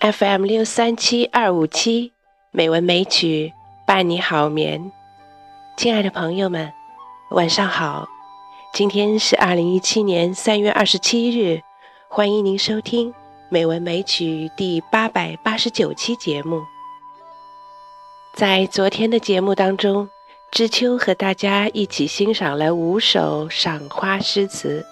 [0.00, 2.12] FM 六三七二五七
[2.50, 3.54] 美文美曲
[3.86, 4.92] 伴你好眠，
[5.78, 6.70] 亲爱的朋友们，
[7.30, 8.06] 晚上好。
[8.74, 11.62] 今天是二零一七年三月二十七日，
[12.08, 13.14] 欢迎您收听
[13.48, 16.62] 美文美曲第八百八十九期节目。
[18.34, 20.10] 在昨天的节目当中，
[20.52, 24.84] 知秋和大家一起欣赏了五首赏花诗词。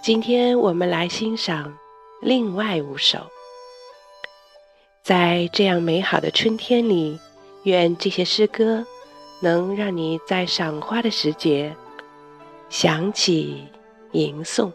[0.00, 1.76] 今天我们来欣赏
[2.22, 3.18] 另外五首。
[5.04, 7.20] 在这样美好的春天里，
[7.64, 8.86] 愿这些诗歌
[9.42, 11.76] 能让你在赏花的时节
[12.70, 13.68] 想起
[14.12, 14.72] 吟诵。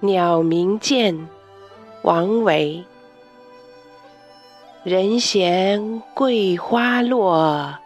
[0.00, 1.26] 鸟鸣涧，
[2.02, 2.84] 王维。
[4.88, 7.78] 人闲桂花落，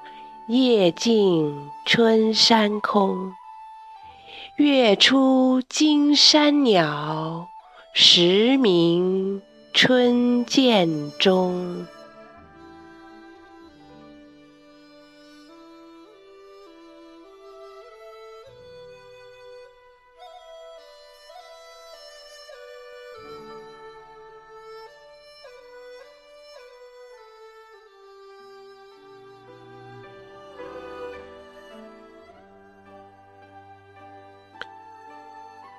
[0.47, 3.33] 夜静春山空。
[4.55, 7.49] 月出惊山鸟，
[7.93, 9.43] 时鸣
[9.75, 11.89] 春涧中。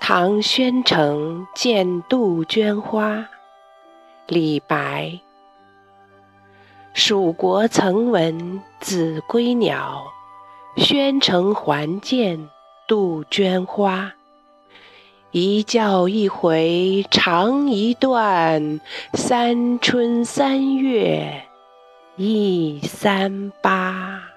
[0.06, 3.26] 唐宣城见杜鹃花，
[4.28, 5.18] 李白。
[6.94, 10.04] 蜀国曾闻子规鸟，
[10.76, 12.50] 宣城还见
[12.86, 14.12] 杜鹃花。
[15.32, 18.82] 一叫一回长一段，
[19.14, 21.46] 三春三月
[22.18, 24.33] 忆三八。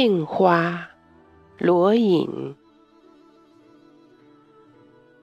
[0.00, 0.90] 杏花，
[1.58, 2.54] 罗隐。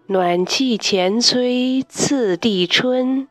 [0.08, 3.30] 暖气前催次第春，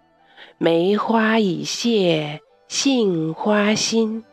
[0.56, 4.24] 梅花已谢杏花心。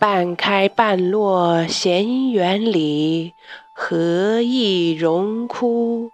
[0.00, 3.34] 半开半落闲园里，
[3.72, 6.10] 何意荣枯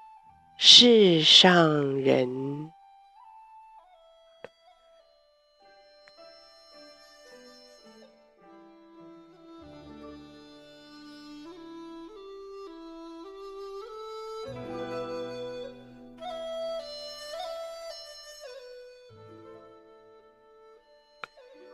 [0.59, 2.72] 世上人。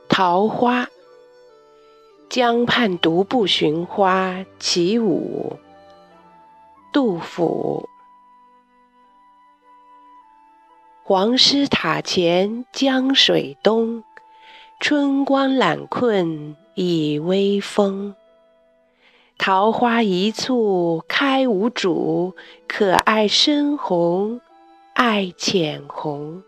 [0.09, 0.89] 桃花，
[2.28, 5.59] 江畔独步寻花起舞。
[6.93, 7.89] 杜甫。
[11.05, 14.03] 黄师塔前江水东，
[14.81, 18.17] 春光懒困倚微风。
[19.38, 22.34] 桃花一簇开无主，
[22.66, 24.41] 可爱深红
[24.94, 26.43] 爱浅红。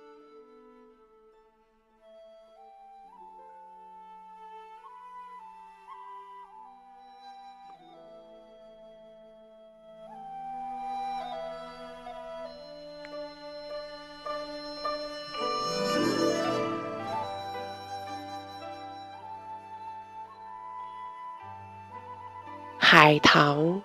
[23.03, 23.81] 海棠，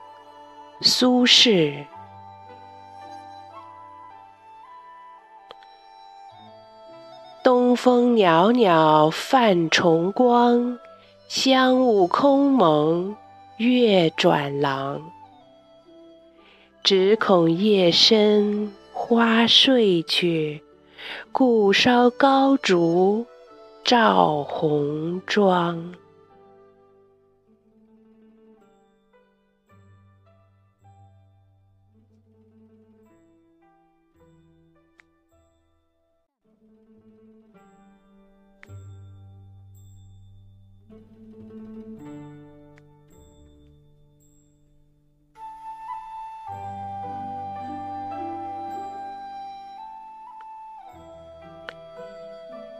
[0.81, 1.85] 苏轼。
[7.41, 10.77] 东风袅袅泛崇光，
[11.29, 13.15] 香雾空蒙
[13.55, 15.01] 月转廊。
[16.83, 20.61] 只恐夜深花睡去，
[21.31, 23.25] 故烧高烛
[23.85, 25.93] 照红妆。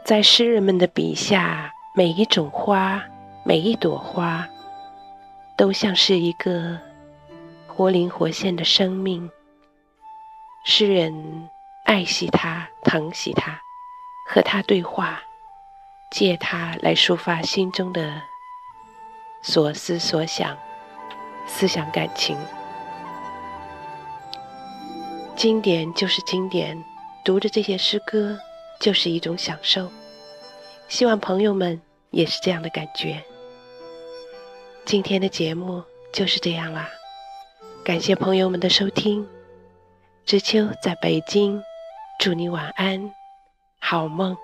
[0.04, 3.02] 在诗人们的笔下，每一种花，
[3.44, 4.48] 每一朵花，
[5.58, 6.78] 都像是一个
[7.66, 9.28] 活灵活现的生命。
[10.64, 11.50] 诗人
[11.84, 13.60] 爱惜它，疼惜它，
[14.28, 15.20] 和它对话。
[16.10, 18.22] 借它来抒发心中的
[19.42, 20.56] 所思所想、
[21.46, 22.36] 思想感情。
[25.34, 26.82] 经典就是经典，
[27.24, 28.38] 读着这些诗歌
[28.80, 29.90] 就是一种享受。
[30.88, 31.80] 希望朋友们
[32.10, 33.22] 也是这样的感觉。
[34.84, 35.82] 今天的节目
[36.12, 36.88] 就是这样啦，
[37.84, 39.26] 感谢朋友们的收听。
[40.24, 41.62] 知秋在北京，
[42.18, 43.12] 祝你晚安，
[43.80, 44.36] 好梦。